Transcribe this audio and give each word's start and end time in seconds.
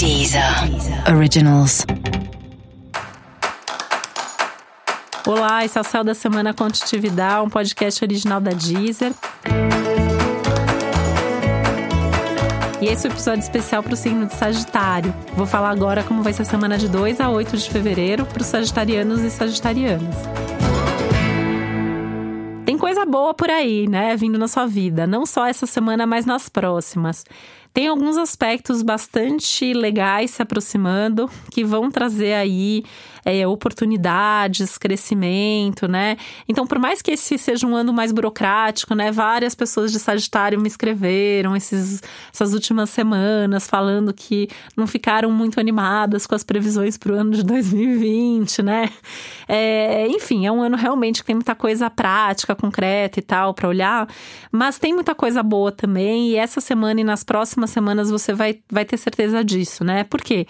Deezer 0.00 0.42
Originals. 1.14 1.84
Olá, 5.26 5.62
esse 5.62 5.76
é 5.76 5.80
o 5.82 5.84
Céu 5.84 6.02
da 6.02 6.14
Semana 6.14 6.54
Contitividade, 6.54 7.44
um 7.44 7.50
podcast 7.50 8.02
original 8.02 8.40
da 8.40 8.52
Deezer. 8.52 9.12
E 12.80 12.86
esse 12.86 13.06
é 13.06 13.10
o 13.10 13.12
episódio 13.12 13.40
especial 13.40 13.82
para 13.82 13.92
o 13.92 13.96
signo 13.96 14.24
de 14.24 14.32
Sagitário. 14.32 15.14
Vou 15.34 15.46
falar 15.46 15.68
agora 15.68 16.02
como 16.02 16.22
vai 16.22 16.32
ser 16.32 16.42
a 16.42 16.46
semana 16.46 16.78
de 16.78 16.88
2 16.88 17.20
a 17.20 17.28
8 17.28 17.58
de 17.58 17.68
fevereiro 17.68 18.24
para 18.24 18.40
os 18.40 18.46
sagitarianos 18.46 19.20
e 19.20 19.30
sagitarianas 19.30 20.16
coisa 22.80 23.04
boa 23.04 23.34
por 23.34 23.50
aí, 23.50 23.86
né, 23.86 24.16
vindo 24.16 24.38
na 24.38 24.48
sua 24.48 24.66
vida, 24.66 25.06
não 25.06 25.26
só 25.26 25.46
essa 25.46 25.66
semana, 25.66 26.06
mas 26.06 26.24
nas 26.24 26.48
próximas. 26.48 27.24
Tem 27.72 27.86
alguns 27.86 28.16
aspectos 28.16 28.82
bastante 28.82 29.72
legais 29.72 30.32
se 30.32 30.42
aproximando 30.42 31.30
que 31.52 31.64
vão 31.64 31.88
trazer 31.88 32.34
aí 32.34 32.82
é, 33.24 33.46
oportunidades, 33.46 34.76
crescimento, 34.76 35.86
né? 35.86 36.16
Então, 36.48 36.66
por 36.66 36.80
mais 36.80 37.00
que 37.00 37.12
esse 37.12 37.38
seja 37.38 37.66
um 37.66 37.76
ano 37.76 37.92
mais 37.92 38.10
burocrático, 38.10 38.94
né? 38.94 39.12
Várias 39.12 39.54
pessoas 39.54 39.92
de 39.92 40.00
Sagitário 40.00 40.60
me 40.60 40.66
escreveram 40.66 41.54
esses, 41.54 42.02
essas 42.32 42.54
últimas 42.54 42.90
semanas 42.90 43.68
falando 43.68 44.12
que 44.12 44.48
não 44.76 44.86
ficaram 44.86 45.30
muito 45.30 45.60
animadas 45.60 46.26
com 46.26 46.34
as 46.34 46.42
previsões 46.42 46.96
para 46.96 47.12
o 47.12 47.14
ano 47.14 47.30
de 47.30 47.44
2020, 47.44 48.62
né? 48.62 48.90
É, 49.46 50.08
enfim, 50.08 50.46
é 50.46 50.52
um 50.52 50.62
ano 50.62 50.76
realmente 50.76 51.20
que 51.20 51.26
tem 51.26 51.34
muita 51.36 51.54
coisa 51.54 51.88
prática, 51.88 52.54
concreta 52.54 53.18
e 53.18 53.22
tal 53.22 53.54
para 53.54 53.68
olhar, 53.68 54.08
mas 54.50 54.78
tem 54.78 54.92
muita 54.92 55.14
coisa 55.14 55.42
boa 55.42 55.70
também. 55.70 56.30
E 56.30 56.36
essa 56.36 56.60
semana 56.60 57.00
e 57.00 57.04
nas 57.04 57.22
próximas 57.22 57.59
semanas 57.68 58.10
você 58.10 58.32
vai, 58.32 58.60
vai 58.70 58.84
ter 58.84 58.96
certeza 58.96 59.44
disso, 59.44 59.84
né? 59.84 60.04
Por 60.04 60.22
quê? 60.22 60.46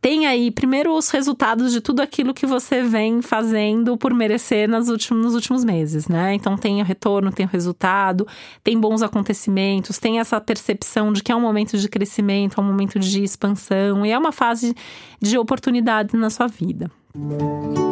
tem 0.00 0.26
aí 0.26 0.50
primeiro 0.50 0.96
os 0.96 1.10
resultados 1.10 1.72
de 1.72 1.80
tudo 1.80 2.00
aquilo 2.00 2.32
que 2.32 2.46
você 2.46 2.82
vem 2.82 3.20
fazendo 3.20 3.96
por 3.96 4.14
merecer 4.14 4.68
nos 4.68 4.88
últimos, 4.88 5.24
nos 5.24 5.34
últimos 5.34 5.64
meses, 5.64 6.08
né? 6.08 6.34
Então 6.34 6.56
tem 6.56 6.80
o 6.80 6.84
retorno, 6.84 7.30
tem 7.30 7.44
o 7.44 7.48
resultado, 7.48 8.26
tem 8.64 8.78
bons 8.80 9.02
acontecimentos, 9.02 9.98
tem 9.98 10.18
essa 10.18 10.40
percepção 10.40 11.12
de 11.12 11.22
que 11.22 11.30
é 11.30 11.36
um 11.36 11.40
momento 11.40 11.76
de 11.76 11.88
crescimento, 11.88 12.58
é 12.58 12.62
um 12.62 12.66
momento 12.66 12.98
de 12.98 13.22
expansão 13.22 14.06
e 14.06 14.10
é 14.10 14.18
uma 14.18 14.32
fase 14.32 14.74
de 15.20 15.36
oportunidade 15.36 16.16
na 16.16 16.30
sua 16.30 16.46
vida. 16.46 16.90
Música 17.14 17.89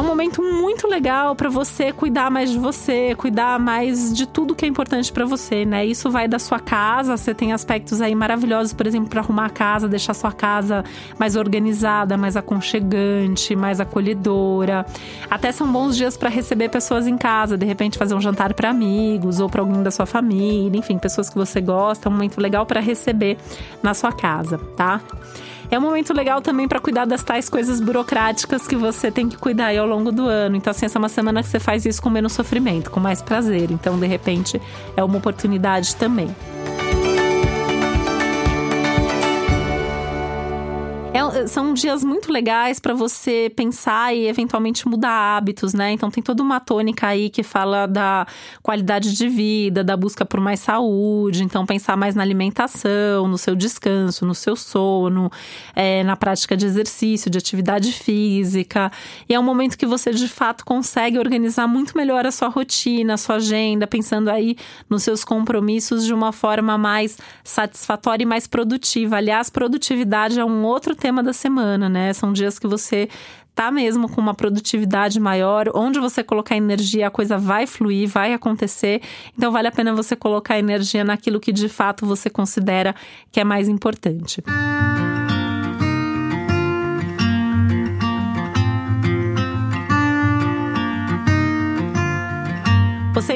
é 0.00 0.02
um 0.02 0.06
momento 0.06 0.42
muito 0.42 0.88
legal 0.88 1.36
para 1.36 1.50
você 1.50 1.92
cuidar 1.92 2.30
mais 2.30 2.50
de 2.50 2.58
você, 2.58 3.14
cuidar 3.14 3.60
mais 3.60 4.14
de 4.14 4.26
tudo 4.26 4.54
que 4.54 4.64
é 4.64 4.68
importante 4.68 5.12
para 5.12 5.26
você, 5.26 5.66
né? 5.66 5.84
Isso 5.84 6.10
vai 6.10 6.26
da 6.26 6.38
sua 6.38 6.58
casa, 6.58 7.18
você 7.18 7.34
tem 7.34 7.52
aspectos 7.52 8.00
aí 8.00 8.14
maravilhosos, 8.14 8.72
por 8.72 8.86
exemplo, 8.86 9.10
para 9.10 9.20
arrumar 9.20 9.44
a 9.44 9.50
casa, 9.50 9.86
deixar 9.86 10.12
a 10.12 10.14
sua 10.14 10.32
casa 10.32 10.82
mais 11.18 11.36
organizada, 11.36 12.16
mais 12.16 12.34
aconchegante, 12.34 13.54
mais 13.54 13.78
acolhedora. 13.78 14.86
Até 15.30 15.52
são 15.52 15.70
bons 15.70 15.98
dias 15.98 16.16
para 16.16 16.30
receber 16.30 16.70
pessoas 16.70 17.06
em 17.06 17.18
casa, 17.18 17.58
de 17.58 17.66
repente 17.66 17.98
fazer 17.98 18.14
um 18.14 18.22
jantar 18.22 18.54
para 18.54 18.70
amigos 18.70 19.38
ou 19.38 19.50
para 19.50 19.60
alguém 19.60 19.82
da 19.82 19.90
sua 19.90 20.06
família, 20.06 20.78
enfim, 20.78 20.96
pessoas 20.96 21.28
que 21.28 21.36
você 21.36 21.60
gosta, 21.60 22.08
é 22.08 22.10
um 22.10 22.14
momento 22.14 22.40
legal 22.40 22.64
para 22.64 22.80
receber 22.80 23.36
na 23.82 23.92
sua 23.92 24.12
casa, 24.12 24.56
tá? 24.78 25.02
É 25.70 25.78
um 25.78 25.82
momento 25.82 26.12
legal 26.12 26.40
também 26.40 26.66
para 26.66 26.80
cuidar 26.80 27.04
das 27.04 27.22
tais 27.22 27.48
coisas 27.48 27.80
burocráticas 27.80 28.66
que 28.66 28.74
você 28.74 29.08
tem 29.08 29.28
que 29.28 29.36
cuidar 29.36 29.66
aí 29.66 29.78
ao 29.78 29.86
longo 29.86 30.10
do 30.10 30.26
ano. 30.26 30.56
Então, 30.56 30.72
assim, 30.72 30.86
essa 30.86 30.98
é 30.98 31.00
uma 31.00 31.08
semana 31.08 31.44
que 31.44 31.48
você 31.48 31.60
faz 31.60 31.86
isso 31.86 32.02
com 32.02 32.10
menos 32.10 32.32
sofrimento, 32.32 32.90
com 32.90 32.98
mais 32.98 33.22
prazer. 33.22 33.70
Então, 33.70 33.96
de 33.96 34.06
repente, 34.06 34.60
é 34.96 35.04
uma 35.04 35.18
oportunidade 35.18 35.94
também. 35.94 36.34
É, 41.12 41.46
são 41.48 41.74
dias 41.74 42.04
muito 42.04 42.30
legais 42.30 42.78
para 42.78 42.94
você 42.94 43.52
pensar 43.56 44.14
e 44.14 44.28
eventualmente 44.28 44.86
mudar 44.86 45.36
hábitos, 45.36 45.74
né? 45.74 45.90
Então 45.90 46.08
tem 46.08 46.22
toda 46.22 46.40
uma 46.40 46.60
tônica 46.60 47.04
aí 47.04 47.28
que 47.28 47.42
fala 47.42 47.86
da 47.86 48.28
qualidade 48.62 49.12
de 49.16 49.28
vida, 49.28 49.82
da 49.82 49.96
busca 49.96 50.24
por 50.24 50.38
mais 50.38 50.60
saúde. 50.60 51.42
Então 51.42 51.66
pensar 51.66 51.96
mais 51.96 52.14
na 52.14 52.22
alimentação, 52.22 53.26
no 53.26 53.36
seu 53.36 53.56
descanso, 53.56 54.24
no 54.24 54.36
seu 54.36 54.54
sono, 54.54 55.32
é, 55.74 56.04
na 56.04 56.14
prática 56.14 56.56
de 56.56 56.64
exercício, 56.64 57.28
de 57.28 57.38
atividade 57.38 57.92
física. 57.92 58.92
E 59.28 59.34
é 59.34 59.40
um 59.40 59.42
momento 59.42 59.76
que 59.76 59.86
você 59.86 60.12
de 60.12 60.28
fato 60.28 60.64
consegue 60.64 61.18
organizar 61.18 61.66
muito 61.66 61.96
melhor 61.96 62.24
a 62.24 62.30
sua 62.30 62.48
rotina, 62.48 63.14
a 63.14 63.16
sua 63.16 63.36
agenda, 63.36 63.84
pensando 63.84 64.28
aí 64.28 64.56
nos 64.88 65.02
seus 65.02 65.24
compromissos 65.24 66.06
de 66.06 66.14
uma 66.14 66.30
forma 66.30 66.78
mais 66.78 67.18
satisfatória 67.42 68.22
e 68.22 68.26
mais 68.26 68.46
produtiva. 68.46 69.16
Aliás, 69.16 69.50
produtividade 69.50 70.38
é 70.38 70.44
um 70.44 70.62
outro 70.62 70.99
tema 71.00 71.22
da 71.22 71.32
semana, 71.32 71.88
né? 71.88 72.12
São 72.12 72.32
dias 72.32 72.58
que 72.58 72.66
você 72.68 73.08
tá 73.54 73.70
mesmo 73.70 74.08
com 74.08 74.20
uma 74.20 74.34
produtividade 74.34 75.18
maior, 75.18 75.70
onde 75.74 75.98
você 75.98 76.22
colocar 76.22 76.56
energia, 76.56 77.08
a 77.08 77.10
coisa 77.10 77.36
vai 77.36 77.66
fluir, 77.66 78.08
vai 78.08 78.32
acontecer. 78.32 79.02
Então 79.36 79.50
vale 79.50 79.66
a 79.68 79.72
pena 79.72 79.92
você 79.92 80.14
colocar 80.14 80.58
energia 80.58 81.02
naquilo 81.02 81.40
que 81.40 81.52
de 81.52 81.68
fato 81.68 82.06
você 82.06 82.30
considera 82.30 82.94
que 83.32 83.40
é 83.40 83.44
mais 83.44 83.68
importante. 83.68 84.42
Música 84.46 85.19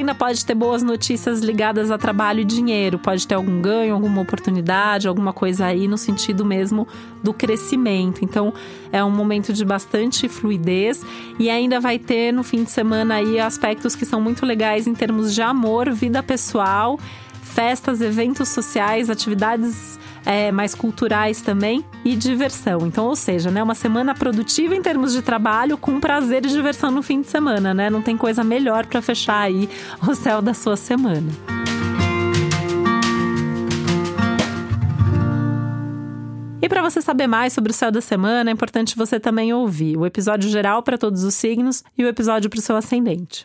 ainda 0.04 0.15
pode 0.15 0.44
ter 0.44 0.54
boas 0.54 0.82
notícias 0.82 1.41
ligadas 1.41 1.91
a 1.91 1.97
trabalho 1.97 2.41
e 2.41 2.44
dinheiro, 2.44 2.98
pode 2.98 3.26
ter 3.26 3.34
algum 3.34 3.62
ganho, 3.62 3.94
alguma 3.94 4.20
oportunidade, 4.20 5.09
alguma 5.09 5.32
coisa 5.32 5.65
aí 5.65 5.88
no 5.88 5.97
sentido 5.97 6.44
mesmo 6.44 6.87
do 7.22 7.32
crescimento. 7.32 8.22
Então, 8.22 8.53
é 8.92 9.03
um 9.03 9.10
momento 9.10 9.50
de 9.50 9.65
bastante 9.65 10.28
fluidez 10.28 11.03
e 11.38 11.48
ainda 11.48 11.81
vai 11.81 11.98
ter 11.98 12.32
no 12.32 12.42
fim 12.42 12.65
de 12.65 12.70
semana 12.70 13.15
aí 13.15 13.41
aspectos 13.41 13.97
que 13.97 14.04
são 14.04 14.20
muito 14.20 14.44
legais 14.44 14.87
em 14.87 14.94
termos 14.94 15.34
de 15.34 15.41
amor, 15.41 15.91
vida 15.91 16.22
pessoal, 16.22 17.00
festas, 17.42 18.03
eventos 18.03 18.50
sociais, 18.50 19.09
atividades 19.09 19.98
é, 20.24 20.50
mais 20.50 20.74
culturais 20.74 21.40
também 21.42 21.84
e 22.04 22.16
diversão. 22.16 22.86
Então, 22.86 23.06
ou 23.06 23.16
seja, 23.16 23.50
né, 23.50 23.62
uma 23.62 23.74
semana 23.74 24.14
produtiva 24.14 24.74
em 24.74 24.82
termos 24.82 25.12
de 25.12 25.22
trabalho 25.22 25.76
com 25.76 26.00
prazer 26.00 26.44
e 26.44 26.48
diversão 26.48 26.90
no 26.90 27.02
fim 27.02 27.20
de 27.20 27.28
semana, 27.28 27.74
né? 27.74 27.90
Não 27.90 28.02
tem 28.02 28.16
coisa 28.16 28.42
melhor 28.42 28.86
para 28.86 29.02
fechar 29.02 29.40
aí 29.40 29.68
o 30.06 30.14
céu 30.14 30.40
da 30.40 30.54
sua 30.54 30.76
semana. 30.76 31.30
E 36.64 36.68
para 36.68 36.80
você 36.80 37.02
saber 37.02 37.26
mais 37.26 37.52
sobre 37.52 37.72
o 37.72 37.74
céu 37.74 37.92
da 37.92 38.00
semana, 38.00 38.48
é 38.48 38.52
importante 38.52 38.96
você 38.96 39.20
também 39.20 39.52
ouvir 39.52 39.98
o 39.98 40.06
episódio 40.06 40.48
geral 40.48 40.82
para 40.82 40.96
todos 40.96 41.22
os 41.22 41.34
signos 41.34 41.84
e 41.96 42.02
o 42.02 42.08
episódio 42.08 42.48
para 42.48 42.58
o 42.58 42.62
seu 42.62 42.74
ascendente. 42.74 43.44